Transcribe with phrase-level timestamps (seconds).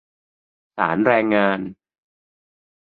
[0.75, 1.59] ศาลแรงงาน?